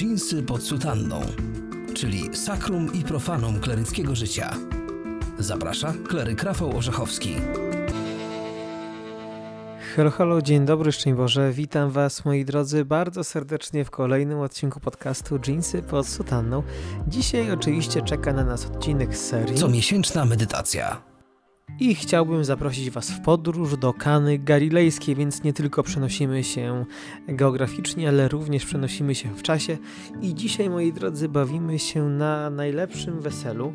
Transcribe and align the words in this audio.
Dżinsy 0.00 0.42
pod 0.42 0.62
sutanną, 0.62 1.20
czyli 1.94 2.36
sakrum 2.36 2.94
i 2.94 3.02
profanum 3.02 3.60
kleryckiego 3.60 4.14
życia. 4.14 4.56
Zaprasza 5.38 5.94
kleryk 6.08 6.42
Rafał 6.42 6.76
Orzechowski. 6.76 7.34
Halo, 9.96 10.10
halo, 10.10 10.42
dzień 10.42 10.66
dobry, 10.66 10.92
szczęść 10.92 11.16
Boże. 11.16 11.52
Witam 11.52 11.90
Was, 11.90 12.24
moi 12.24 12.44
drodzy, 12.44 12.84
bardzo 12.84 13.24
serdecznie 13.24 13.84
w 13.84 13.90
kolejnym 13.90 14.40
odcinku 14.40 14.80
podcastu 14.80 15.38
Jeansy 15.48 15.82
pod 15.82 16.08
sutanną. 16.08 16.62
Dzisiaj 17.08 17.52
oczywiście 17.52 18.02
czeka 18.02 18.32
na 18.32 18.44
nas 18.44 18.66
odcinek 18.66 19.16
serii. 19.16 19.56
Comiesięczna 19.56 20.24
medytacja. 20.24 21.09
I 21.78 21.94
chciałbym 21.94 22.44
zaprosić 22.44 22.90
Was 22.90 23.10
w 23.10 23.20
podróż 23.20 23.76
do 23.76 23.92
Kany 23.92 24.38
Galilejskiej, 24.38 25.14
więc 25.14 25.42
nie 25.42 25.52
tylko 25.52 25.82
przenosimy 25.82 26.44
się 26.44 26.84
geograficznie, 27.28 28.08
ale 28.08 28.28
również 28.28 28.66
przenosimy 28.66 29.14
się 29.14 29.34
w 29.34 29.42
czasie. 29.42 29.78
I 30.22 30.34
dzisiaj, 30.34 30.70
moi 30.70 30.92
drodzy, 30.92 31.28
bawimy 31.28 31.78
się 31.78 32.08
na 32.08 32.50
najlepszym 32.50 33.20
weselu, 33.20 33.72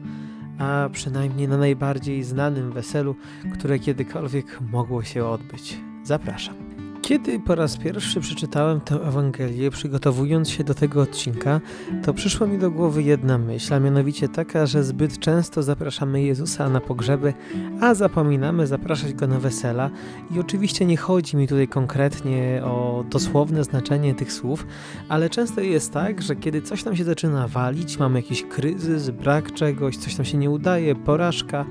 a 0.59 0.89
przynajmniej 0.91 1.47
na 1.47 1.57
najbardziej 1.57 2.23
znanym 2.23 2.71
weselu, 2.71 3.15
które 3.53 3.79
kiedykolwiek 3.79 4.59
mogło 4.71 5.03
się 5.03 5.25
odbyć. 5.25 5.77
Zapraszam. 6.03 6.64
Kiedy 7.05 7.39
po 7.39 7.55
raz 7.55 7.77
pierwszy 7.77 8.19
przeczytałem 8.19 8.81
tę 8.81 8.95
Ewangelię, 8.95 9.71
przygotowując 9.71 10.49
się 10.49 10.63
do 10.63 10.73
tego 10.73 11.01
odcinka, 11.01 11.61
to 12.03 12.13
przyszła 12.13 12.47
mi 12.47 12.57
do 12.57 12.71
głowy 12.71 13.03
jedna 13.03 13.37
myśl, 13.37 13.73
a 13.73 13.79
mianowicie 13.79 14.29
taka, 14.29 14.65
że 14.65 14.83
zbyt 14.83 15.19
często 15.19 15.63
zapraszamy 15.63 16.21
Jezusa 16.21 16.69
na 16.69 16.81
pogrzeby, 16.81 17.33
a 17.81 17.93
zapominamy 17.93 18.67
zapraszać 18.67 19.13
Go 19.13 19.27
na 19.27 19.39
wesela. 19.39 19.89
I 20.35 20.39
oczywiście 20.39 20.85
nie 20.85 20.97
chodzi 20.97 21.37
mi 21.37 21.47
tutaj 21.47 21.67
konkretnie 21.67 22.61
o 22.63 23.03
dosłowne 23.09 23.63
znaczenie 23.63 24.15
tych 24.15 24.33
słów, 24.33 24.67
ale 25.09 25.29
często 25.29 25.61
jest 25.61 25.93
tak, 25.93 26.21
że 26.21 26.35
kiedy 26.35 26.61
coś 26.61 26.85
nam 26.85 26.95
się 26.95 27.03
zaczyna 27.03 27.47
walić, 27.47 27.99
mamy 27.99 28.19
jakiś 28.19 28.43
kryzys, 28.43 29.09
brak 29.09 29.53
czegoś, 29.53 29.97
coś 29.97 30.17
nam 30.17 30.25
się 30.25 30.37
nie 30.37 30.49
udaje, 30.49 30.95
porażka, 30.95 31.65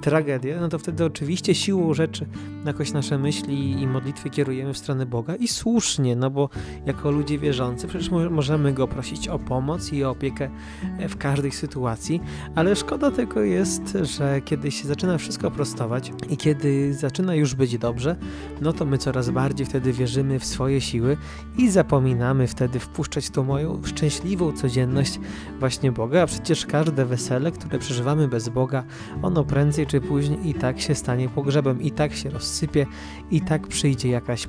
tragedia, 0.00 0.60
no 0.60 0.68
to 0.68 0.78
wtedy 0.78 1.04
oczywiście 1.04 1.54
siłą 1.54 1.94
rzeczy 1.94 2.26
jakoś 2.66 2.92
nasze 2.92 3.18
myśli 3.18 3.82
i 3.82 3.86
modlitwy 3.86 4.30
kierujemy 4.30 4.74
w 4.74 4.79
stronę 4.80 5.06
Boga 5.06 5.34
i 5.34 5.48
słusznie, 5.48 6.16
no 6.16 6.30
bo 6.30 6.48
jako 6.86 7.10
ludzie 7.10 7.38
wierzący 7.38 7.88
przecież 7.88 8.10
możemy 8.10 8.72
Go 8.72 8.88
prosić 8.88 9.28
o 9.28 9.38
pomoc 9.38 9.92
i 9.92 10.04
o 10.04 10.10
opiekę 10.10 10.50
e, 10.98 11.08
w 11.08 11.16
każdej 11.16 11.52
sytuacji, 11.52 12.20
ale 12.54 12.76
szkoda 12.76 13.10
tylko 13.10 13.40
jest, 13.40 13.98
że 14.02 14.40
kiedy 14.40 14.70
się 14.70 14.88
zaczyna 14.88 15.18
wszystko 15.18 15.50
prostować 15.50 16.12
i 16.28 16.36
kiedy 16.36 16.94
zaczyna 16.94 17.34
już 17.34 17.54
być 17.54 17.78
dobrze, 17.78 18.16
no 18.60 18.72
to 18.72 18.84
my 18.84 18.98
coraz 18.98 19.30
bardziej 19.30 19.66
wtedy 19.66 19.92
wierzymy 19.92 20.38
w 20.38 20.44
swoje 20.44 20.80
siły 20.80 21.16
i 21.58 21.70
zapominamy 21.70 22.46
wtedy 22.46 22.78
wpuszczać 22.78 23.30
tą 23.30 23.44
moją 23.44 23.82
szczęśliwą 23.84 24.52
codzienność 24.52 25.20
właśnie 25.58 25.92
Boga, 25.92 26.22
a 26.22 26.26
przecież 26.26 26.66
każde 26.66 27.04
wesele, 27.04 27.52
które 27.52 27.78
przeżywamy 27.78 28.28
bez 28.28 28.48
Boga, 28.48 28.84
ono 29.22 29.44
prędzej 29.44 29.86
czy 29.86 30.00
później 30.00 30.48
i 30.48 30.54
tak 30.54 30.80
się 30.80 30.94
stanie 30.94 31.28
pogrzebem, 31.28 31.82
i 31.82 31.90
tak 31.90 32.14
się 32.14 32.30
rozsypie, 32.30 32.86
i 33.30 33.40
tak 33.40 33.68
przyjdzie 33.68 34.08
jakaś 34.08 34.46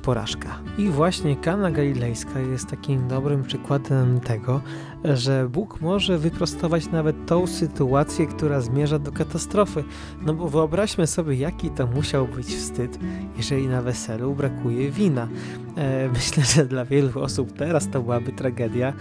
I 0.78 0.88
właśnie 0.88 1.36
Kana 1.36 1.70
Galilejska 1.70 2.40
jest 2.40 2.66
takim 2.66 3.08
dobrym 3.08 3.42
przykładem 3.42 4.20
tego, 4.20 4.60
że 5.04 5.48
Bóg 5.48 5.80
może 5.80 6.18
wyprostować 6.18 6.90
nawet 6.90 7.26
tą 7.26 7.46
sytuację, 7.46 8.26
która 8.26 8.60
zmierza 8.60 8.98
do 8.98 9.12
katastrofy. 9.12 9.84
No 10.22 10.34
bo 10.34 10.48
wyobraźmy 10.48 11.06
sobie, 11.06 11.36
jaki 11.36 11.70
to 11.70 11.86
musiał 11.86 12.28
być 12.28 12.46
wstyd, 12.46 12.98
jeżeli 13.36 13.68
na 13.68 13.82
weselu 13.82 14.34
brakuje 14.34 14.90
wina. 14.90 15.28
E, 15.76 16.08
myślę, 16.14 16.44
że 16.44 16.66
dla 16.66 16.84
wielu 16.84 17.20
osób 17.20 17.52
teraz 17.52 17.88
to 17.88 18.02
byłaby 18.02 18.32
tragedia, 18.32 18.92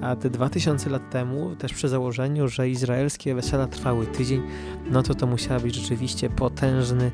a 0.00 0.16
te 0.16 0.30
2000 0.30 0.90
lat 0.90 1.10
temu, 1.10 1.56
też 1.56 1.72
przy 1.74 1.88
założeniu, 1.88 2.48
że 2.48 2.68
izraelskie 2.68 3.34
wesela 3.34 3.66
trwały 3.66 4.06
tydzień, 4.06 4.42
no 4.90 5.02
to 5.02 5.14
to 5.14 5.26
musiała 5.26 5.60
być 5.60 5.74
rzeczywiście 5.74 6.30
potężny 6.30 7.10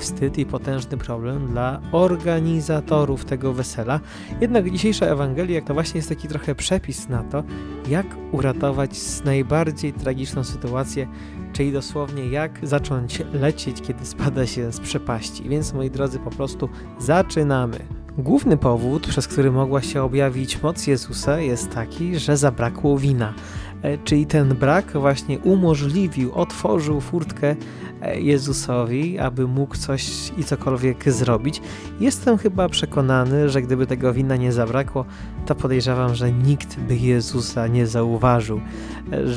wstyd 0.00 0.38
i 0.38 0.46
potężny 0.46 0.96
problem 0.96 1.46
dla 1.46 1.80
organizatorów 1.92 3.24
tego 3.24 3.52
wesela. 3.52 4.00
Jednak 4.40 4.70
dzisiejsza 4.70 5.06
Ewangelia 5.06 5.60
to 5.60 5.74
właśnie 5.74 5.98
jest 5.98 6.08
taki 6.08 6.28
trochę 6.28 6.54
przepis 6.54 7.08
na 7.08 7.22
to, 7.22 7.44
jak 7.88 8.06
uratować 8.32 8.96
z 8.96 9.24
najbardziej 9.24 9.92
tragiczną 9.92 10.44
sytuację, 10.44 11.08
czyli 11.52 11.72
dosłownie 11.72 12.28
jak 12.28 12.58
zacząć 12.62 13.22
lecieć, 13.32 13.82
kiedy 13.82 14.06
spada 14.06 14.46
się 14.46 14.72
z 14.72 14.80
przepaści. 14.80 15.48
Więc 15.48 15.72
moi 15.72 15.90
drodzy, 15.90 16.18
po 16.18 16.30
prostu 16.30 16.68
zaczynamy. 16.98 17.95
Główny 18.18 18.56
powód, 18.56 19.06
przez 19.06 19.28
który 19.28 19.52
mogła 19.52 19.82
się 19.82 20.02
objawić 20.02 20.62
moc 20.62 20.86
Jezusa, 20.86 21.40
jest 21.40 21.70
taki, 21.70 22.18
że 22.18 22.36
zabrakło 22.36 22.98
wina. 22.98 23.34
E, 23.82 23.98
czyli 23.98 24.26
ten 24.26 24.48
brak 24.48 24.92
właśnie 24.92 25.38
umożliwił, 25.38 26.32
otworzył 26.34 27.00
furtkę 27.00 27.56
e, 28.02 28.20
Jezusowi, 28.20 29.18
aby 29.18 29.46
mógł 29.46 29.76
coś 29.76 30.32
i 30.38 30.44
cokolwiek 30.44 31.12
zrobić. 31.12 31.62
Jestem 32.00 32.38
chyba 32.38 32.68
przekonany, 32.68 33.48
że 33.48 33.62
gdyby 33.62 33.86
tego 33.86 34.12
wina 34.12 34.36
nie 34.36 34.52
zabrakło, 34.52 35.04
to 35.46 35.54
podejrzewam, 35.54 36.14
że 36.14 36.32
nikt 36.32 36.80
by 36.80 36.96
Jezusa 36.96 37.66
nie 37.66 37.86
zauważył. 37.86 38.60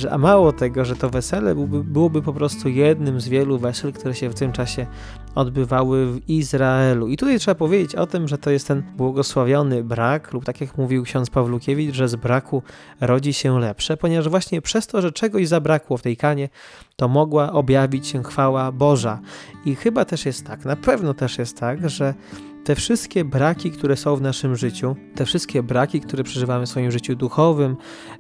E, 0.04 0.12
a 0.12 0.18
mało 0.18 0.52
tego, 0.52 0.86
że 0.86 0.96
to 0.96 1.10
wesele 1.10 1.56
byłoby, 1.56 1.84
byłoby 1.84 2.22
po 2.22 2.34
prostu 2.34 2.70
jednym 2.70 3.22
z 3.22 3.28
wielu 3.28 3.60
wesel, 3.60 3.94
które 3.94 4.16
się 4.16 4.30
w 4.30 4.36
tym 4.36 4.52
czasie 4.52 4.88
odbywały 5.36 6.06
w 6.12 6.30
Izraelu. 6.30 7.08
I 7.08 7.18
tutaj 7.18 7.40
trzeba 7.40 7.56
powiedzieć 7.56 7.96
o 7.96 8.08
tym, 8.08 8.28
że 8.28 8.38
to 8.38 8.50
jest 8.50 8.68
ten 8.68 8.84
błogosławiony 8.98 9.84
brak, 9.84 10.34
lub 10.34 10.46
tak 10.46 10.62
jak 10.62 10.78
mówił 10.78 11.04
ksiądz 11.04 11.30
Pawlukiewicz, 11.30 11.96
że 11.96 12.08
z 12.08 12.16
braku 12.16 12.64
rodzi 13.02 13.34
się 13.34 13.60
lepsze, 13.60 13.98
ponieważ 13.98 14.30
właśnie 14.30 14.62
przez 14.62 14.88
to, 14.88 15.02
że 15.02 15.12
czegoś 15.12 15.48
zabrakło 15.48 15.98
w 15.98 16.02
tej 16.02 16.18
kanie, 16.18 16.50
to 16.96 17.08
mogła 17.08 17.52
objawić 17.54 18.08
się 18.08 18.24
chwała 18.24 18.72
Boża. 18.72 19.20
I 19.66 19.76
chyba 19.76 20.06
też 20.06 20.26
jest 20.26 20.46
tak, 20.46 20.66
na 20.66 20.76
pewno 20.76 21.14
też 21.14 21.38
jest 21.38 21.60
tak, 21.60 21.90
że 21.90 22.14
te 22.64 22.76
wszystkie 22.76 23.26
braki, 23.26 23.72
które 23.72 23.98
są 23.98 24.16
w 24.16 24.22
naszym 24.22 24.56
życiu, 24.56 24.96
te 25.16 25.26
wszystkie 25.26 25.64
braki, 25.64 26.02
które 26.02 26.24
przeżywamy 26.24 26.66
w 26.66 26.70
swoim 26.70 26.92
życiu 26.92 27.16
duchowym, 27.16 27.78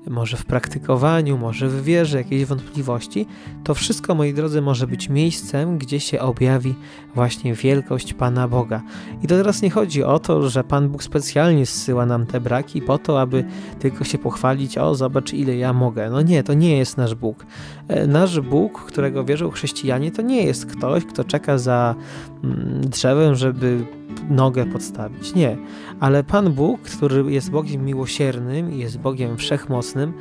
może 0.07 0.37
w 0.37 0.45
praktykowaniu, 0.45 1.37
może 1.37 1.69
w 1.69 1.83
wierze, 1.83 2.17
jakieś 2.17 2.45
wątpliwości, 2.45 3.25
to 3.63 3.73
wszystko, 3.73 4.15
moi 4.15 4.33
drodzy, 4.33 4.61
może 4.61 4.87
być 4.87 5.09
miejscem, 5.09 5.77
gdzie 5.77 5.99
się 5.99 6.19
objawi 6.19 6.75
właśnie 7.15 7.53
wielkość 7.53 8.13
Pana 8.13 8.47
Boga. 8.47 8.81
I 9.23 9.27
to 9.27 9.35
teraz 9.37 9.61
nie 9.61 9.69
chodzi 9.69 10.03
o 10.03 10.19
to, 10.19 10.49
że 10.49 10.63
Pan 10.63 10.89
Bóg 10.89 11.03
specjalnie 11.03 11.65
zsyła 11.65 12.05
nam 12.05 12.25
te 12.25 12.41
braki 12.41 12.81
po 12.81 12.97
to, 12.97 13.21
aby 13.21 13.45
tylko 13.79 14.03
się 14.03 14.17
pochwalić, 14.17 14.77
o 14.77 14.95
zobacz 14.95 15.33
ile 15.33 15.55
ja 15.55 15.73
mogę. 15.73 16.09
No 16.09 16.21
nie, 16.21 16.43
to 16.43 16.53
nie 16.53 16.77
jest 16.77 16.97
nasz 16.97 17.15
Bóg. 17.15 17.45
E, 17.87 18.07
nasz 18.07 18.39
Bóg, 18.39 18.83
którego 18.83 19.25
wierzą 19.25 19.49
chrześcijanie, 19.49 20.11
to 20.11 20.21
nie 20.21 20.43
jest 20.43 20.65
ktoś, 20.65 21.05
kto 21.05 21.23
czeka 21.23 21.57
za 21.57 21.95
mm, 22.43 22.81
drzewem, 22.81 23.35
żeby 23.35 23.85
nogę 24.29 24.65
podstawić. 24.65 25.35
Nie. 25.35 25.57
Ale 25.99 26.23
Pan 26.23 26.53
Bóg, 26.53 26.81
który 26.81 27.31
jest 27.31 27.51
Bogiem 27.51 27.85
miłosiernym 27.85 28.73
i 28.73 28.77
jest 28.77 28.99
Bogiem 28.99 29.37
wszechmocnym, 29.37 30.13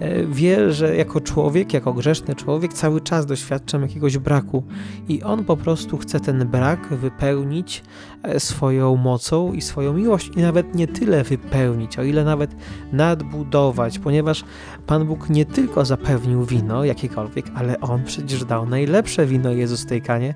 e, 0.00 0.26
wie, 0.26 0.72
że 0.72 0.96
jako 0.96 1.20
człowiek, 1.20 1.74
jako 1.74 1.92
grzeszny 1.92 2.34
człowiek 2.34 2.72
cały 2.72 3.00
czas 3.00 3.26
doświadczam 3.26 3.82
jakiegoś 3.82 4.18
braku 4.18 4.62
i 5.08 5.22
On 5.22 5.44
po 5.44 5.56
prostu 5.56 5.98
chce 5.98 6.20
ten 6.20 6.48
brak 6.48 6.88
wypełnić 6.94 7.82
e, 8.22 8.40
swoją 8.40 8.96
mocą 8.96 9.52
i 9.52 9.60
swoją 9.60 9.92
miłość 9.92 10.30
i 10.36 10.40
nawet 10.40 10.74
nie 10.74 10.88
tyle 10.88 11.24
wypełnić, 11.24 11.98
o 11.98 12.02
ile 12.02 12.24
nawet 12.24 12.54
nadbudować, 12.92 13.98
ponieważ 13.98 14.44
Pan 14.92 15.06
Bóg 15.06 15.30
nie 15.30 15.44
tylko 15.44 15.84
zapewnił 15.84 16.44
wino 16.44 16.84
jakiekolwiek, 16.84 17.46
ale 17.54 17.80
On 17.80 18.04
przecież 18.04 18.44
dał 18.44 18.66
najlepsze 18.66 19.26
wino 19.26 19.50
Jezus 19.50 19.86
tej 19.86 20.02
kanie, 20.02 20.34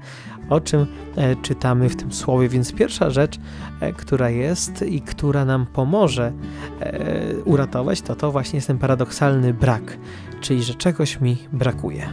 o 0.49 0.61
czym 0.61 0.87
e, 1.17 1.37
czytamy 1.37 1.89
w 1.89 1.97
tym 1.97 2.13
słowie. 2.13 2.49
Więc 2.49 2.73
pierwsza 2.73 3.11
rzecz, 3.11 3.39
e, 3.81 3.93
która 3.93 4.31
jest 4.31 4.83
i 4.83 5.01
która 5.01 5.45
nam 5.45 5.67
pomoże 5.67 6.33
e, 6.81 7.35
uratować, 7.45 8.03
to 8.03 8.17
to 8.17 8.33
właśnie 8.33 8.57
jest 8.57 8.67
ten 8.67 8.79
paradoksalny 8.79 9.55
brak, 9.55 9.99
czyli 10.41 10.63
że 10.63 10.75
czegoś 10.75 11.21
mi 11.21 11.37
brakuje. 11.53 12.09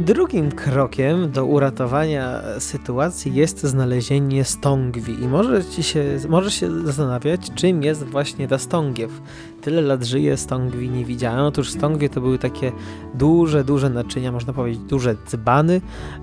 Drugim 0.00 0.52
krokiem 0.52 1.30
do 1.30 1.44
uratowania 1.44 2.42
sytuacji 2.58 3.34
jest 3.34 3.62
znalezienie 3.62 4.44
stągwi 4.44 5.22
i 5.22 5.28
możesz 5.28 5.86
się, 5.86 6.04
możesz 6.28 6.54
się 6.54 6.86
zastanawiać, 6.86 7.50
czym 7.54 7.82
jest 7.82 8.04
właśnie 8.04 8.48
ta 8.48 8.58
stągiew. 8.58 9.20
Tyle 9.60 9.82
lat 9.82 10.04
żyję, 10.04 10.36
stągwi 10.36 10.90
nie 10.90 11.04
widziałem. 11.04 11.44
Otóż 11.44 11.70
stągwie 11.70 12.08
to 12.08 12.20
były 12.20 12.38
takie 12.38 12.72
duże, 13.14 13.64
duże 13.64 13.90
naczynia, 13.90 14.32
można 14.32 14.52
powiedzieć 14.52 14.82
duże 14.82 15.16
dzbany 15.26 15.80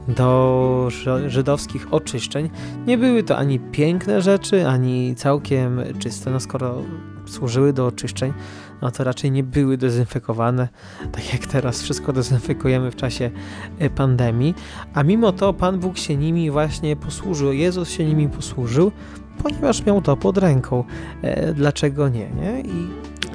do 0.08 0.90
żydowskich 1.28 1.94
oczyszczeń. 1.94 2.50
Nie 2.88 2.98
były 2.98 3.24
to 3.24 3.38
ani 3.38 3.60
piękne 3.60 4.22
rzeczy, 4.22 4.68
ani 4.68 5.16
całkiem 5.16 5.82
czyste, 6.00 6.32
no 6.32 6.40
skoro 6.40 6.82
służyły 7.26 7.74
do 7.74 7.86
oczyszczeń, 7.86 8.34
no 8.82 8.92
to 8.92 9.04
raczej 9.04 9.32
nie 9.32 9.44
były 9.44 9.78
dezynfekowane, 9.78 10.68
tak 11.12 11.34
jak 11.34 11.46
teraz 11.46 11.82
wszystko 11.82 12.14
dezynfekujemy 12.14 12.92
w 12.92 12.96
czasie 12.96 13.32
e, 13.80 13.90
pandemii, 13.90 14.56
a 14.94 15.04
mimo 15.04 15.32
to 15.32 15.54
Pan 15.54 15.80
Bóg 15.80 15.98
się 15.98 16.18
nimi 16.18 16.52
właśnie 16.52 16.96
posłużył, 16.96 17.54
Jezus 17.54 17.90
się 17.90 18.06
nimi 18.06 18.30
posłużył, 18.30 18.92
ponieważ 19.44 19.86
miał 19.86 20.02
to 20.02 20.18
pod 20.18 20.38
ręką. 20.38 20.84
E, 21.22 21.54
dlaczego 21.54 22.10
nie, 22.10 22.30
nie? 22.30 22.62
I 22.62 22.88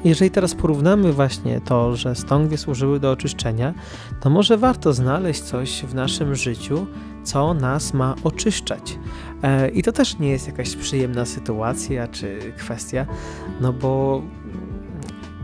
jeżeli 0.03 0.31
teraz 0.31 0.55
porównamy 0.55 1.13
właśnie 1.13 1.61
to, 1.61 1.95
że 1.95 2.15
stągwie 2.15 2.57
służyły 2.57 2.99
do 2.99 3.11
oczyszczenia, 3.11 3.73
to 4.19 4.29
może 4.29 4.57
warto 4.57 4.93
znaleźć 4.93 5.41
coś 5.41 5.81
w 5.81 5.95
naszym 5.95 6.35
życiu, 6.35 6.85
co 7.23 7.53
nas 7.53 7.93
ma 7.93 8.15
oczyszczać. 8.23 8.99
E, 9.43 9.69
I 9.69 9.83
to 9.83 9.91
też 9.91 10.19
nie 10.19 10.29
jest 10.29 10.47
jakaś 10.47 10.75
przyjemna 10.75 11.25
sytuacja 11.25 12.07
czy 12.07 12.53
kwestia, 12.57 13.05
no 13.61 13.73
bo 13.73 14.21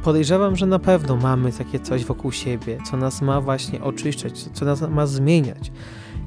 podejrzewam, 0.03 0.55
że 0.55 0.65
na 0.65 0.79
pewno 0.79 1.15
mamy 1.15 1.51
takie 1.51 1.79
coś 1.79 2.05
wokół 2.05 2.31
siebie, 2.31 2.77
co 2.91 2.97
nas 2.97 3.21
ma 3.21 3.41
właśnie 3.41 3.83
oczyszczać, 3.83 4.39
co 4.53 4.65
nas 4.65 4.81
ma 4.81 5.07
zmieniać. 5.07 5.71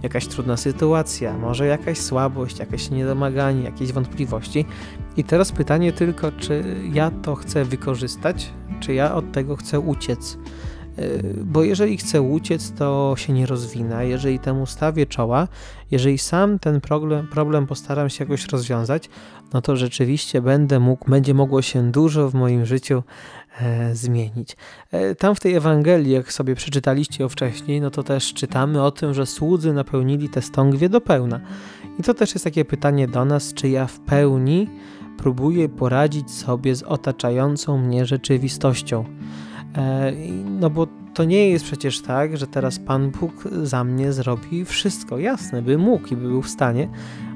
Jakaś 0.03 0.27
trudna 0.27 0.57
sytuacja, 0.57 1.39
może 1.39 1.67
jakaś 1.67 1.99
słabość, 1.99 2.59
jakieś 2.59 2.91
niedomaganie, 2.91 3.63
jakieś 3.63 3.93
wątpliwości. 3.93 4.65
I 5.17 5.25
teraz 5.25 5.53
pytanie 5.53 5.93
tylko, 5.93 6.33
czy 6.33 6.65
ja 6.93 7.11
to 7.23 7.35
chcę 7.35 7.65
wykorzystać, 7.65 8.53
czy 8.81 8.95
ja 8.95 9.15
od 9.15 9.33
tego 9.33 9.57
chcę 9.57 9.81
uciec. 9.81 10.39
Y, 10.99 11.35
bo 11.45 11.63
jeżeli 11.63 11.97
chcę 11.97 12.23
uciec, 12.23 12.73
to 12.73 13.15
się 13.17 13.33
nie 13.33 13.47
rozwinę. 13.47 14.07
Jeżeli 14.07 14.39
temu 14.39 14.67
stawię 14.67 15.07
czoła, 15.07 15.49
jeżeli 15.91 16.19
sam 16.19 16.59
ten 16.59 16.81
problem, 16.81 17.27
problem 17.27 17.67
postaram 17.67 18.11
się 18.11 18.25
jakoś 18.25 18.49
rozwiązać, 18.49 19.09
no 19.53 19.63
to 19.63 19.77
rzeczywiście 19.77 20.43
będę 20.43 20.81
mógł, 20.81 21.11
będzie 21.11 21.35
mogło 21.35 21.63
się 21.63 21.91
dużo 21.91 22.31
w 22.31 22.35
moim 22.35 22.67
życiu 22.67 23.03
e, 23.61 23.95
zmienić. 23.95 24.57
E, 24.91 25.15
tam 25.15 25.35
w 25.35 25.41
tej 25.41 25.55
Ewangelii, 25.55 26.13
jak 26.13 26.33
sobie 26.33 26.55
przeczytaliście 26.55 27.25
o 27.25 27.29
wcześniej, 27.29 27.81
no 27.81 27.91
to 27.91 28.03
też 28.03 28.35
czytamy 28.35 28.83
o 28.83 28.91
tym, 28.91 29.15
że 29.15 29.27
słudzy 29.27 29.73
napełnili 29.73 30.29
te 30.29 30.43
stągwie 30.43 30.89
do 30.89 31.01
pełna. 31.01 31.41
I 31.99 32.03
to 32.03 32.15
też 32.15 32.35
jest 32.35 32.45
takie 32.45 32.65
pytanie 32.65 33.09
do 33.09 33.25
nas, 33.25 33.55
czy 33.55 33.69
ja 33.69 33.87
w 33.87 34.01
pełni 34.01 34.69
próbuję 35.19 35.69
poradzić 35.69 36.31
sobie 36.31 36.75
z 36.75 36.83
otaczającą 36.83 37.79
mnie 37.79 38.07
rzeczywistością. 38.07 39.05
E, 39.77 40.13
no 40.61 40.71
bo 40.71 40.87
to 41.15 41.25
nie 41.25 41.51
jest 41.51 41.65
przecież 41.65 42.01
tak, 42.01 42.37
że 42.37 42.47
teraz 42.47 42.79
Pan 42.79 43.11
Bóg 43.11 43.33
za 43.63 43.85
mnie 43.85 44.13
zrobi 44.13 44.65
wszystko. 44.65 45.19
Jasne, 45.19 45.63
by 45.63 45.79
mógł 45.79 46.09
i 46.09 46.17
by 46.17 46.29
był 46.29 46.43
w 46.43 46.49
stanie, 46.49 46.89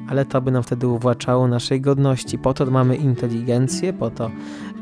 ale 0.08 0.24
to 0.24 0.40
by 0.40 0.50
nam 0.50 0.62
wtedy 0.62 0.88
uwłaczało 0.88 1.48
naszej 1.48 1.80
godności. 1.80 2.38
Po 2.38 2.54
to 2.54 2.66
mamy 2.66 2.96
inteligencję, 2.96 3.92
po 3.92 4.10
to 4.10 4.30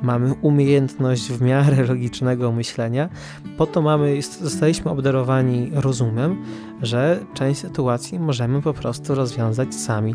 mamy 0.02 0.34
umiejętność 0.34 1.28
w 1.28 1.42
miarę 1.42 1.84
logicznego 1.88 2.52
myślenia, 2.52 3.08
po 3.56 3.66
to 3.66 3.82
mamy, 3.82 4.22
zostaliśmy 4.22 4.90
obdarowani 4.90 5.70
rozumem, 5.72 6.42
że 6.82 7.20
część 7.34 7.60
sytuacji 7.60 8.18
możemy 8.18 8.62
po 8.62 8.74
prostu 8.74 9.14
rozwiązać 9.14 9.74
sami. 9.74 10.14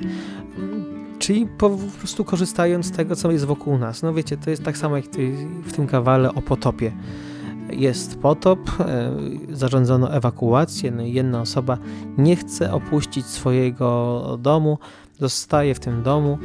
Czyli 1.20 1.48
po 1.58 1.70
prostu 2.00 2.24
korzystając 2.24 2.86
z 2.86 2.92
tego, 2.92 3.16
co 3.16 3.32
jest 3.32 3.46
wokół 3.46 3.78
nas. 3.78 4.04
No 4.04 4.14
wiecie, 4.14 4.38
to 4.38 4.50
jest 4.50 4.64
tak 4.64 4.78
samo 4.78 4.96
jak 4.96 5.06
w 5.64 5.74
tym 5.74 5.88
kawale 5.88 6.34
o 6.34 6.42
potopie 6.42 6.92
jest 7.70 8.20
potop, 8.20 8.60
e, 8.80 9.12
zarządzono 9.50 10.14
ewakuację, 10.14 10.92
no 10.92 11.04
i 11.04 11.14
jedna 11.14 11.42
osoba 11.42 11.78
nie 12.18 12.36
chce 12.36 12.74
opuścić 12.74 13.26
swojego 13.26 14.38
domu, 14.42 14.78
zostaje 15.20 15.76
w 15.76 15.80
tym 15.80 16.04
domu 16.04 16.38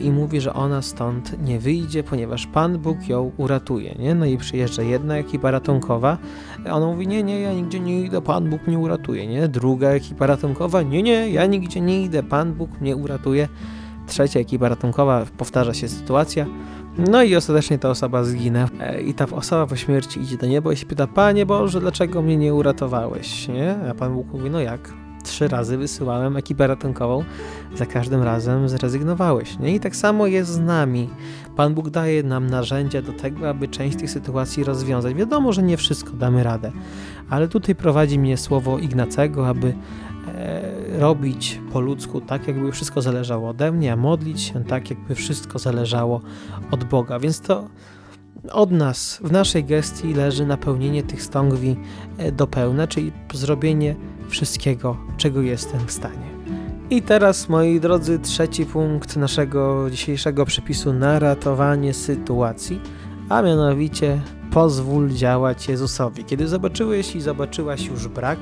i 0.00 0.10
mówi, 0.10 0.40
że 0.40 0.54
ona 0.54 0.82
stąd 0.82 1.42
nie 1.42 1.58
wyjdzie, 1.58 2.02
ponieważ 2.02 2.46
Pan 2.46 2.78
Bóg 2.78 3.08
ją 3.08 3.32
uratuje. 3.36 3.94
Nie? 3.98 4.14
No 4.14 4.26
i 4.26 4.38
przyjeżdża 4.38 4.82
jedna 4.82 5.16
ekipa 5.16 5.50
ratunkowa, 5.50 6.18
ona 6.72 6.86
mówi, 6.86 7.08
nie, 7.08 7.22
nie, 7.22 7.40
ja 7.40 7.52
nigdzie 7.52 7.80
nie 7.80 8.00
idę, 8.00 8.22
Pan 8.22 8.50
Bóg 8.50 8.66
mnie 8.66 8.78
uratuje. 8.78 9.26
Nie? 9.26 9.48
Druga 9.48 9.88
ekipa 9.88 10.26
ratunkowa, 10.26 10.82
nie, 10.82 11.02
nie, 11.02 11.30
ja 11.30 11.46
nigdzie 11.46 11.80
nie 11.80 12.02
idę, 12.02 12.22
Pan 12.22 12.54
Bóg 12.54 12.80
mnie 12.80 12.96
uratuje. 12.96 13.48
Trzecia 14.06 14.40
ekipa 14.40 14.68
ratunkowa, 14.68 15.26
powtarza 15.38 15.74
się 15.74 15.88
sytuacja, 15.88 16.46
no 16.98 17.22
i 17.22 17.36
ostatecznie 17.36 17.78
ta 17.78 17.90
osoba 17.90 18.24
zginę. 18.24 18.68
E, 18.80 19.00
I 19.00 19.14
ta 19.14 19.26
osoba 19.30 19.66
po 19.66 19.76
śmierci 19.76 20.20
idzie 20.20 20.36
do 20.36 20.46
nieba 20.46 20.72
i 20.72 20.76
się 20.76 20.86
pyta, 20.86 21.06
Panie 21.06 21.46
Boże, 21.46 21.80
dlaczego 21.80 22.22
mnie 22.22 22.36
nie 22.36 22.54
uratowałeś? 22.54 23.48
Nie? 23.48 23.76
A 23.90 23.94
Pan 23.94 24.14
Bóg 24.14 24.32
mówi, 24.32 24.50
no 24.50 24.60
jak? 24.60 24.92
Trzy 25.24 25.48
razy 25.48 25.76
wysyłałem 25.76 26.36
ekipę 26.36 26.66
ratunkową, 26.66 27.24
za 27.74 27.86
każdym 27.86 28.22
razem 28.22 28.68
zrezygnowałeś. 28.68 29.58
Nie? 29.58 29.74
I 29.74 29.80
tak 29.80 29.96
samo 29.96 30.26
jest 30.26 30.50
z 30.50 30.58
nami. 30.58 31.10
Pan 31.56 31.74
Bóg 31.74 31.90
daje 31.90 32.22
nam 32.22 32.46
narzędzia 32.46 33.02
do 33.02 33.12
tego, 33.12 33.48
aby 33.48 33.68
część 33.68 33.98
tych 33.98 34.10
sytuacji 34.10 34.64
rozwiązać. 34.64 35.14
Wiadomo, 35.14 35.52
że 35.52 35.62
nie 35.62 35.76
wszystko 35.76 36.10
damy 36.10 36.42
radę, 36.42 36.72
ale 37.30 37.48
tutaj 37.48 37.74
prowadzi 37.74 38.18
mnie 38.18 38.36
słowo 38.36 38.78
Ignacego, 38.78 39.48
aby 39.48 39.74
E, 40.28 40.73
robić 40.98 41.60
po 41.72 41.80
ludzku 41.80 42.20
tak, 42.20 42.48
jakby 42.48 42.72
wszystko 42.72 43.02
zależało 43.02 43.48
ode 43.48 43.72
mnie, 43.72 43.92
a 43.92 43.96
modlić 43.96 44.40
się 44.40 44.64
tak, 44.64 44.90
jakby 44.90 45.14
wszystko 45.14 45.58
zależało 45.58 46.20
od 46.70 46.84
Boga. 46.84 47.18
Więc 47.18 47.40
to 47.40 47.68
od 48.52 48.70
nas, 48.70 49.20
w 49.24 49.32
naszej 49.32 49.64
gestii 49.64 50.14
leży 50.14 50.46
napełnienie 50.46 51.02
tych 51.02 51.22
stągwi 51.22 51.76
e, 52.18 52.32
do 52.32 52.46
pełna, 52.46 52.86
czyli 52.86 53.12
zrobienie 53.34 53.96
wszystkiego, 54.28 54.96
czego 55.16 55.42
jestem 55.42 55.86
w 55.86 55.92
stanie. 55.92 56.34
I 56.90 57.02
teraz, 57.02 57.48
moi 57.48 57.80
drodzy, 57.80 58.18
trzeci 58.18 58.66
punkt 58.66 59.16
naszego 59.16 59.90
dzisiejszego 59.90 60.44
przepisu 60.44 60.92
na 60.92 61.18
ratowanie 61.18 61.94
sytuacji, 61.94 62.80
a 63.28 63.42
mianowicie 63.42 64.20
pozwól 64.50 65.10
działać 65.10 65.68
Jezusowi. 65.68 66.24
Kiedy 66.24 66.48
zobaczyłeś 66.48 67.16
i 67.16 67.20
zobaczyłaś 67.20 67.86
już 67.86 68.08
brak, 68.08 68.38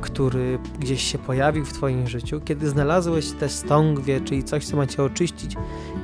który 0.00 0.58
gdzieś 0.78 1.02
się 1.02 1.18
pojawił 1.18 1.64
w 1.64 1.72
Twoim 1.72 2.08
życiu, 2.08 2.40
kiedy 2.44 2.68
znalazłeś 2.68 3.32
te 3.32 3.48
stągwie, 3.48 4.20
czyli 4.20 4.44
coś, 4.44 4.66
co 4.66 4.76
ma 4.76 4.86
Cię 4.86 5.02
oczyścić 5.02 5.56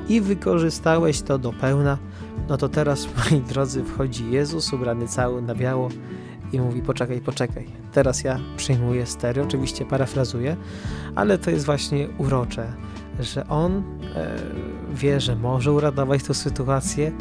i 0.09 0.21
wykorzystałeś 0.21 1.23
to 1.23 1.39
do 1.39 1.53
pełna, 1.53 1.99
no 2.49 2.57
to 2.57 2.69
teraz, 2.69 3.09
moi 3.31 3.41
drodzy, 3.41 3.85
wchodzi 3.85 4.31
Jezus 4.31 4.73
ubrany 4.73 5.09
cały 5.09 5.43
na 5.43 5.55
biało 5.55 5.89
i 6.53 6.61
mówi: 6.61 6.83
Poczekaj, 6.83 7.21
poczekaj. 7.21 7.67
Teraz 7.93 8.25
ja 8.25 8.41
przyjmuję 8.57 9.07
stery, 9.07 9.43
oczywiście 9.43 9.85
parafrazuję, 9.85 10.57
ale 11.15 11.39
to 11.39 11.51
jest 11.51 11.65
właśnie 11.65 12.09
urocze, 12.19 12.73
że 13.21 13.49
On 13.49 13.83
e, 14.15 14.37
wie, 14.95 15.21
że 15.21 15.37
może 15.37 15.73
uratować 15.73 16.23
tę 16.23 16.35
sytuację, 16.35 17.13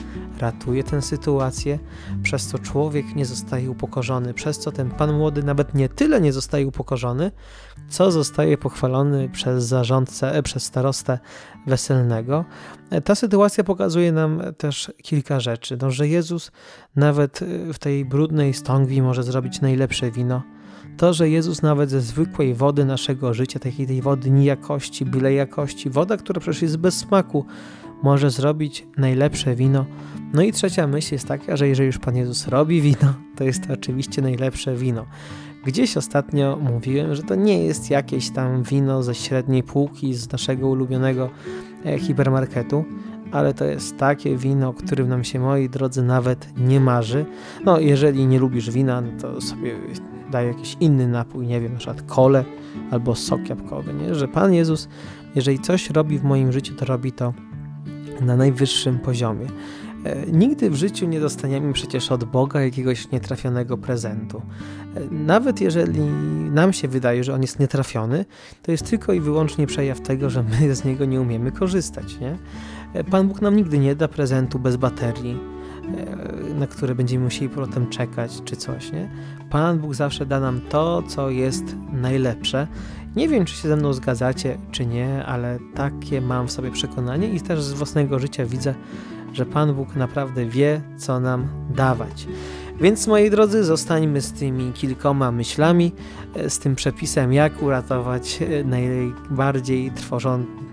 ratuje 0.44 0.84
tę 0.84 1.02
sytuację, 1.02 1.80
przez 2.24 2.48
co 2.48 2.60
człowiek 2.60 3.16
nie 3.16 3.26
zostaje 3.26 3.72
upokorzony, 3.72 4.34
przez 4.34 4.60
co 4.60 4.72
ten 4.72 4.92
pan 4.92 5.14
młody 5.14 5.44
nawet 5.44 5.74
nie 5.74 5.90
tyle 5.90 6.22
nie 6.22 6.34
zostaje 6.34 6.68
upokorzony, 6.68 7.32
co 7.90 8.12
zostaje 8.12 8.58
pochwalony 8.58 9.30
przez 9.30 9.66
zarządcę, 9.66 10.36
e, 10.36 10.44
przez 10.44 10.64
starostę 10.64 11.20
weselnego. 11.68 12.46
E, 12.90 13.02
ta 13.02 13.16
sytuacja 13.16 13.64
pokazuje 13.64 14.12
nam 14.12 14.42
też 14.58 14.92
kilka 15.02 15.40
rzeczy, 15.40 15.78
no, 15.82 15.92
że 15.92 16.08
Jezus 16.08 16.52
nawet 16.96 17.42
e, 17.42 17.74
w 17.74 17.80
tej 17.80 18.06
brudnej 18.06 18.54
stągwi 18.54 19.02
może 19.02 19.24
zrobić 19.24 19.62
najlepsze 19.62 20.12
wino, 20.12 20.42
to, 20.98 21.14
że 21.14 21.30
Jezus 21.30 21.62
nawet 21.62 21.90
ze 21.90 22.02
zwykłej 22.02 22.54
wody 22.54 22.86
naszego 22.86 23.34
życia, 23.34 23.60
takiej 23.60 23.88
tej 23.88 24.02
wody 24.02 24.32
nijakości, 24.32 25.06
byle 25.06 25.34
jakości, 25.34 25.90
woda, 25.90 26.18
która 26.18 26.42
przecież 26.42 26.62
jest 26.62 26.78
bez 26.78 26.98
smaku, 26.98 27.46
może 28.04 28.30
zrobić 28.30 28.88
najlepsze 28.98 29.56
wino. 29.56 29.86
No 30.34 30.42
i 30.42 30.52
trzecia 30.52 30.88
myśl 30.88 31.14
jest 31.14 31.28
taka, 31.28 31.58
że 31.58 31.68
jeżeli 31.68 31.88
już 31.88 31.98
Pan 31.98 32.16
Jezus 32.16 32.48
robi 32.48 32.82
wino, 32.82 33.14
to 33.36 33.44
jest 33.44 33.68
to 33.68 33.74
oczywiście 33.74 34.22
najlepsze 34.22 34.76
wino. 34.76 35.06
Gdzieś 35.66 35.98
ostatnio 35.98 36.58
mówiłem, 36.62 37.16
że 37.16 37.24
to 37.24 37.36
nie 37.36 37.64
jest 37.64 37.90
jakieś 37.90 38.30
tam 38.30 38.64
wino 38.64 39.04
ze 39.04 39.16
średniej 39.16 39.64
półki 39.64 40.14
z 40.14 40.32
naszego 40.32 40.70
ulubionego 40.70 41.30
e, 41.86 42.00
hipermarketu, 42.00 42.86
ale 43.32 43.54
to 43.54 43.66
jest 43.66 43.98
takie 43.98 44.38
wino, 44.38 44.70
o 44.70 44.74
którym 44.74 45.10
nam 45.10 45.24
się, 45.24 45.40
moi 45.40 45.70
drodzy, 45.70 46.04
nawet 46.04 46.48
nie 46.58 46.80
marzy. 46.80 47.26
No, 47.66 47.80
jeżeli 47.80 48.28
nie 48.28 48.40
lubisz 48.40 48.70
wina, 48.70 49.02
no 49.02 49.22
to 49.22 49.42
sobie 49.42 49.76
daj 50.32 50.48
jakiś 50.48 50.78
inny 50.80 51.08
napój, 51.08 51.48
nie 51.48 51.62
wiem, 51.62 51.72
na 51.72 51.78
przykład 51.78 52.02
kole 52.02 52.46
albo 52.92 53.16
sok 53.16 53.50
jabłkowy, 53.50 53.94
nie? 53.94 54.16
Że 54.16 54.28
Pan 54.28 54.54
Jezus, 54.54 54.90
jeżeli 55.36 55.60
coś 55.60 55.90
robi 55.90 56.20
w 56.20 56.24
moim 56.24 56.52
życiu, 56.52 56.76
to 56.76 56.86
robi 56.86 57.12
to 57.12 57.34
na 58.24 58.36
najwyższym 58.36 59.00
poziomie. 59.00 59.48
E, 60.04 60.26
nigdy 60.32 60.70
w 60.70 60.76
życiu 60.76 61.08
nie 61.08 61.20
dostaniemy 61.20 61.74
przecież 61.74 62.12
od 62.12 62.24
Boga 62.24 62.62
jakiegoś 62.62 63.12
nietrafionego 63.12 63.78
prezentu. 63.78 64.42
E, 64.96 65.02
nawet 65.12 65.62
jeżeli 65.62 66.02
nam 66.52 66.74
się 66.74 66.88
wydaje, 66.88 67.24
że 67.24 67.34
on 67.34 67.42
jest 67.42 67.60
nietrafiony, 67.60 68.26
to 68.62 68.72
jest 68.72 68.90
tylko 68.90 69.14
i 69.14 69.20
wyłącznie 69.20 69.68
przejaw 69.68 70.02
tego, 70.02 70.30
że 70.30 70.44
my 70.44 70.76
z 70.76 70.86
niego 70.86 71.06
nie 71.06 71.22
umiemy 71.22 71.52
korzystać. 71.52 72.20
Nie? 72.20 72.38
E, 72.94 73.04
Pan 73.04 73.28
Bóg 73.28 73.42
nam 73.42 73.56
nigdy 73.56 73.80
nie 73.80 73.96
da 73.96 74.08
prezentu 74.08 74.60
bez 74.60 74.76
baterii, 74.76 75.40
na 76.60 76.68
które 76.68 76.96
będziemy 76.96 77.24
musieli 77.24 77.50
potem 77.50 77.90
czekać, 77.90 78.42
czy 78.46 78.56
coś. 78.56 78.92
Nie? 78.92 79.10
Pan 79.50 79.80
Bóg 79.80 79.94
zawsze 79.94 80.26
da 80.26 80.40
nam 80.40 80.62
to, 80.70 81.04
co 81.08 81.30
jest 81.30 81.64
najlepsze 81.94 82.68
nie 83.16 83.30
wiem, 83.30 83.46
czy 83.46 83.56
się 83.56 83.68
ze 83.68 83.76
mną 83.76 83.94
zgadzacie, 83.94 84.58
czy 84.72 84.86
nie, 84.86 85.26
ale 85.26 85.60
takie 85.76 86.22
mam 86.22 86.48
w 86.48 86.52
sobie 86.52 86.72
przekonanie 86.72 87.28
i 87.28 87.42
też 87.42 87.62
z 87.64 87.74
własnego 87.74 88.20
życia 88.20 88.46
widzę, 88.46 88.76
że 89.34 89.46
Pan 89.46 89.74
Bóg 89.74 89.96
naprawdę 89.96 90.46
wie, 90.46 90.82
co 90.98 91.20
nam 91.20 91.48
dawać. 91.76 92.28
Więc 92.82 93.08
moi 93.08 93.30
drodzy, 93.30 93.64
zostańmy 93.64 94.22
z 94.22 94.32
tymi 94.32 94.74
kilkoma 94.74 95.32
myślami, 95.32 95.92
e, 96.36 96.50
z 96.50 96.60
tym 96.60 96.76
przepisem, 96.76 97.34
jak 97.34 97.62
uratować 97.62 98.40
e, 98.42 98.64
najbardziej 98.64 99.92
trwożące 99.92 100.64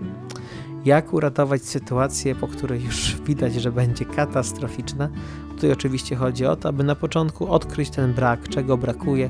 jak 0.85 1.13
uratować 1.13 1.61
sytuację, 1.63 2.35
po 2.35 2.47
której 2.47 2.83
już 2.83 3.15
widać, 3.27 3.53
że 3.53 3.71
będzie 3.71 4.05
katastroficzna. 4.05 5.09
Tutaj 5.55 5.71
oczywiście 5.71 6.15
chodzi 6.15 6.45
o 6.45 6.55
to, 6.55 6.69
aby 6.69 6.83
na 6.83 6.95
początku 6.95 7.51
odkryć 7.51 7.89
ten 7.89 8.13
brak, 8.13 8.49
czego 8.49 8.77
brakuje, 8.77 9.29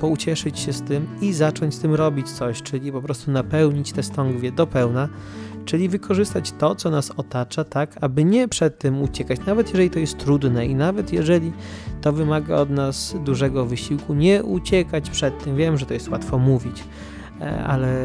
poucieszyć 0.00 0.58
się 0.58 0.72
z 0.72 0.82
tym 0.82 1.06
i 1.20 1.32
zacząć 1.32 1.74
z 1.74 1.78
tym 1.78 1.94
robić 1.94 2.30
coś, 2.30 2.62
czyli 2.62 2.92
po 2.92 3.02
prostu 3.02 3.30
napełnić 3.30 3.92
te 3.92 4.02
stągwie 4.02 4.52
do 4.52 4.66
pełna, 4.66 5.08
czyli 5.64 5.88
wykorzystać 5.88 6.52
to, 6.52 6.74
co 6.74 6.90
nas 6.90 7.10
otacza, 7.10 7.64
tak, 7.64 7.96
aby 8.00 8.24
nie 8.24 8.48
przed 8.48 8.78
tym 8.78 9.02
uciekać, 9.02 9.40
nawet 9.46 9.68
jeżeli 9.68 9.90
to 9.90 9.98
jest 9.98 10.18
trudne 10.18 10.66
i 10.66 10.74
nawet 10.74 11.12
jeżeli 11.12 11.52
to 12.00 12.12
wymaga 12.12 12.56
od 12.56 12.70
nas 12.70 13.16
dużego 13.24 13.66
wysiłku, 13.66 14.14
nie 14.14 14.42
uciekać 14.42 15.10
przed 15.10 15.44
tym. 15.44 15.56
Wiem, 15.56 15.78
że 15.78 15.86
to 15.86 15.94
jest 15.94 16.08
łatwo 16.08 16.38
mówić, 16.38 16.84
e, 17.40 17.64
ale 17.64 17.96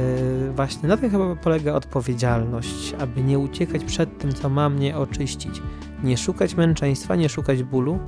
właśnie 0.56 0.90
na 0.90 0.98
tym 0.98 1.10
chyba 1.10 1.36
polega 1.36 1.74
odpowiedzialność, 1.74 2.94
aby 3.00 3.24
nie 3.24 3.40
uciekać 3.40 3.84
przed 3.84 4.18
tym, 4.18 4.34
co 4.34 4.50
ma 4.50 4.70
mnie 4.70 4.98
oczyścić. 4.98 5.62
Nie 6.04 6.18
szukać 6.18 6.56
męczeństwa, 6.56 7.16
nie 7.16 7.30
szukać 7.30 7.64
bólu, 7.64 8.00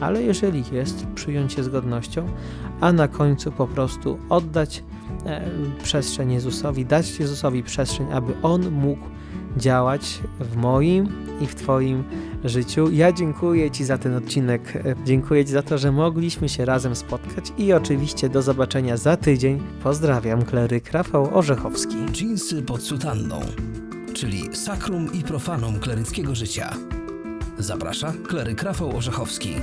ale 0.00 0.22
jeżeli 0.22 0.64
jest, 0.72 1.06
przyjąć 1.06 1.52
się 1.52 1.62
z 1.62 1.68
godnością, 1.68 2.26
a 2.80 2.92
na 2.92 3.08
końcu 3.08 3.52
po 3.52 3.66
prostu 3.66 4.18
oddać 4.28 4.84
e, 5.26 5.50
przestrzeń 5.82 6.32
Jezusowi, 6.32 6.86
dać 6.86 7.20
Jezusowi 7.20 7.62
przestrzeń, 7.62 8.06
aby 8.12 8.32
On 8.42 8.70
mógł 8.70 9.06
działać 9.56 10.20
w 10.40 10.56
moim 10.56 11.08
i 11.40 11.46
w 11.46 11.54
Twoim 11.54 12.04
życiu. 12.44 12.90
Ja 12.90 13.12
dziękuję 13.12 13.70
Ci 13.70 13.84
za 13.84 13.98
ten 13.98 14.14
odcinek. 14.14 14.82
Dziękuję 15.04 15.44
Ci 15.44 15.52
za 15.52 15.62
to, 15.62 15.78
że 15.78 15.92
mogliśmy 15.92 16.48
się 16.48 16.64
razem 16.64 16.96
spotkać 16.96 17.52
i 17.58 17.72
oczywiście 17.72 18.28
do 18.28 18.42
zobaczenia 18.42 18.96
za 18.96 19.16
tydzień. 19.16 19.62
Pozdrawiam, 19.82 20.44
kleryk 20.44 20.92
Rafał 20.92 21.38
Orzechowski. 21.38 21.96
Dżinsy 22.12 22.62
pod 22.62 22.82
sutanną, 22.82 23.40
czyli 24.14 24.56
sakrum 24.56 25.12
i 25.12 25.22
profanum 25.22 25.80
kleryckiego 25.80 26.34
życia. 26.34 26.76
Zaprasza 27.62 28.12
kleryk 28.28 28.62
Rafał 28.62 28.96
Orzechowski. 28.96 29.54